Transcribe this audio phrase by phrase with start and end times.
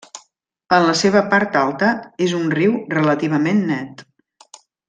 [0.77, 1.91] En la seva part alta
[2.29, 4.07] és un riu relativament net.